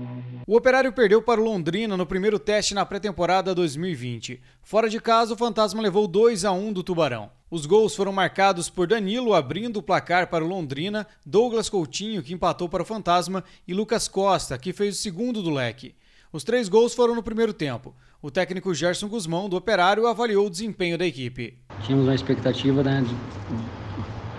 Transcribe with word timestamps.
o 0.47 0.55
Operário 0.55 0.94
perdeu 0.94 1.23
para 1.23 1.42
o 1.42 1.44
Londrina 1.44 1.97
no 1.97 2.05
primeiro 2.05 2.38
teste 2.38 2.76
na 2.76 2.86
pré-temporada 2.86 3.55
2020. 3.55 4.39
Fora 4.62 4.88
de 4.88 5.00
casa, 5.00 5.34
o 5.34 5.38
Fantasma 5.38 5.82
levou 5.82 6.08
2 6.08 6.46
a 6.46 6.52
1 6.52 6.71
do 6.71 6.84
Tubarão. 6.84 7.32
Os 7.50 7.66
gols 7.66 7.96
foram 7.96 8.13
marcados 8.13 8.70
por 8.70 8.86
Danilo 8.86 9.34
abrindo 9.34 9.78
o 9.78 9.82
placar 9.82 10.28
para 10.28 10.46
o 10.46 10.48
Londrina, 10.48 11.08
Douglas 11.26 11.68
Coutinho, 11.68 12.21
que 12.21 12.36
empatou 12.36 12.70
para 12.70 12.84
o 12.84 12.86
Fantasma, 12.86 13.43
e 13.67 13.73
Lucas 13.73 14.07
Costa, 14.07 14.55
que 14.55 14.71
fez 14.71 14.99
o 14.99 15.02
segundo 15.02 15.41
do 15.41 15.49
leque. 15.49 15.95
Os 16.31 16.43
três 16.43 16.70
gols 16.70 16.93
foram 16.93 17.15
no 17.15 17.23
primeiro 17.23 17.52
tempo. 17.52 17.95
O 18.21 18.29
técnico 18.29 18.75
Gerson 18.75 19.07
Guzmão, 19.07 19.49
do 19.49 19.57
Operário, 19.57 20.05
avaliou 20.05 20.45
o 20.45 20.52
desempenho 20.52 20.99
da 20.99 21.07
equipe. 21.07 21.57
Tínhamos 21.81 22.05
uma 22.05 22.13
expectativa 22.13 22.83
né, 22.83 23.02
de 23.02 23.15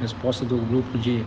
resposta 0.01 0.45
do 0.45 0.59
grupo 0.59 0.99
de, 0.99 1.25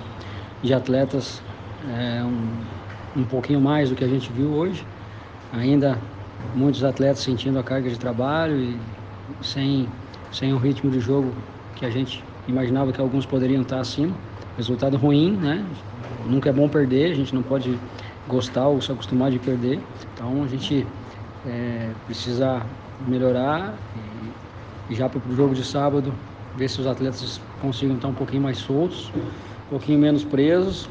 de 0.61 0.73
atletas 0.73 1.41
é, 1.89 2.23
um, 2.23 3.21
um 3.21 3.25
pouquinho 3.25 3.61
mais 3.61 3.89
do 3.89 3.95
que 3.95 4.03
a 4.03 4.07
gente 4.07 4.31
viu 4.31 4.49
hoje. 4.49 4.85
Ainda 5.53 5.97
muitos 6.55 6.83
atletas 6.83 7.19
sentindo 7.19 7.57
a 7.59 7.63
carga 7.63 7.89
de 7.89 7.97
trabalho 7.97 8.57
e 8.57 8.77
sem, 9.41 9.87
sem 10.31 10.53
um 10.53 10.57
ritmo 10.57 10.89
de 10.91 10.99
jogo 10.99 11.33
que 11.75 11.85
a 11.85 11.89
gente 11.89 12.23
imaginava 12.47 12.91
que 12.91 12.99
alguns 12.99 13.25
poderiam 13.25 13.61
estar 13.61 13.79
acima. 13.79 14.15
Resultado 14.57 14.97
ruim, 14.97 15.37
né? 15.37 15.65
Nunca 16.27 16.49
é 16.49 16.53
bom 16.53 16.67
perder, 16.67 17.11
a 17.11 17.15
gente 17.15 17.33
não 17.33 17.41
pode 17.41 17.79
gostar 18.27 18.67
ou 18.67 18.81
se 18.81 18.91
acostumar 18.91 19.31
de 19.31 19.39
perder. 19.39 19.79
Então 20.13 20.43
a 20.43 20.47
gente 20.47 20.85
é, 21.47 21.89
precisa 22.05 22.61
melhorar 23.07 23.73
e, 24.89 24.93
e 24.93 24.95
já 24.95 25.07
para 25.07 25.19
o 25.19 25.35
jogo 25.35 25.55
de 25.55 25.63
sábado 25.63 26.13
ver 26.55 26.69
se 26.69 26.81
os 26.81 26.87
atletas 26.87 27.39
consigam 27.61 27.95
estar 27.95 28.07
um 28.07 28.13
pouquinho 28.13 28.41
mais 28.41 28.57
soltos, 28.57 29.11
um 29.67 29.69
pouquinho 29.69 29.99
menos 29.99 30.23
presos, 30.23 30.89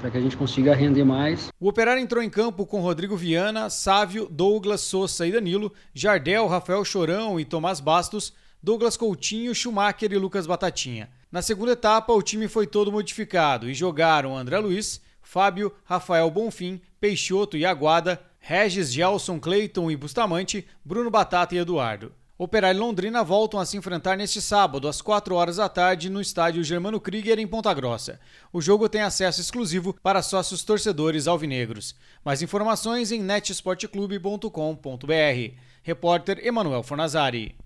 para 0.00 0.10
que 0.10 0.16
a 0.16 0.20
gente 0.20 0.36
consiga 0.36 0.74
render 0.74 1.04
mais. 1.04 1.48
O 1.60 1.68
Operário 1.68 2.02
entrou 2.02 2.22
em 2.22 2.30
campo 2.30 2.64
com 2.64 2.80
Rodrigo 2.80 3.16
Viana, 3.16 3.68
Sávio, 3.68 4.26
Douglas, 4.30 4.80
Souza 4.80 5.26
e 5.26 5.32
Danilo, 5.32 5.72
Jardel, 5.92 6.46
Rafael 6.46 6.84
Chorão 6.84 7.38
e 7.38 7.44
Tomás 7.44 7.80
Bastos, 7.80 8.32
Douglas 8.62 8.96
Coutinho, 8.96 9.54
Schumacher 9.54 10.12
e 10.12 10.18
Lucas 10.18 10.46
Batatinha. 10.46 11.08
Na 11.30 11.42
segunda 11.42 11.72
etapa, 11.72 12.12
o 12.12 12.22
time 12.22 12.48
foi 12.48 12.66
todo 12.66 12.90
modificado 12.90 13.68
e 13.68 13.74
jogaram 13.74 14.36
André 14.36 14.58
Luiz, 14.58 15.00
Fábio, 15.22 15.72
Rafael 15.84 16.30
Bonfim, 16.30 16.80
Peixoto 17.00 17.56
e 17.56 17.64
Aguada, 17.64 18.20
Regis, 18.40 18.92
Gelson, 18.92 19.38
Cleiton 19.38 19.90
e 19.90 19.96
Bustamante, 19.96 20.66
Bruno 20.84 21.10
Batata 21.10 21.54
e 21.54 21.58
Eduardo. 21.58 22.12
Operário 22.42 22.78
e 22.78 22.80
Londrina 22.80 23.22
voltam 23.22 23.60
a 23.60 23.66
se 23.66 23.76
enfrentar 23.76 24.16
neste 24.16 24.40
sábado, 24.40 24.88
às 24.88 25.02
4 25.02 25.34
horas 25.34 25.56
da 25.56 25.68
tarde, 25.68 26.08
no 26.08 26.22
estádio 26.22 26.64
Germano 26.64 26.98
Krieger, 26.98 27.38
em 27.38 27.46
Ponta 27.46 27.74
Grossa. 27.74 28.18
O 28.50 28.62
jogo 28.62 28.88
tem 28.88 29.02
acesso 29.02 29.42
exclusivo 29.42 29.94
para 30.02 30.22
sócios 30.22 30.64
torcedores 30.64 31.28
alvinegros. 31.28 31.94
Mais 32.24 32.40
informações 32.40 33.12
em 33.12 33.20
netesportclube.com.br. 33.20 35.54
Repórter 35.82 36.40
Emanuel 36.42 36.82
Fornazari. 36.82 37.54